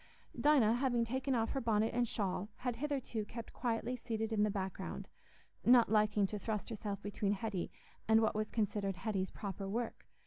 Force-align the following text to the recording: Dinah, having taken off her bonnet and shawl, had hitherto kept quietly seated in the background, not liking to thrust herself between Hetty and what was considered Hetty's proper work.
Dinah, 0.33 0.77
having 0.77 1.05
taken 1.05 1.35
off 1.35 1.51
her 1.51 1.61
bonnet 1.61 1.93
and 1.93 2.07
shawl, 2.07 2.49
had 2.55 2.77
hitherto 2.77 3.23
kept 3.23 3.53
quietly 3.53 3.95
seated 3.95 4.33
in 4.33 4.41
the 4.41 4.49
background, 4.49 5.07
not 5.63 5.91
liking 5.91 6.25
to 6.25 6.39
thrust 6.39 6.69
herself 6.69 6.99
between 7.03 7.33
Hetty 7.33 7.69
and 8.07 8.19
what 8.19 8.33
was 8.33 8.49
considered 8.49 8.95
Hetty's 8.95 9.29
proper 9.29 9.69
work. 9.69 10.07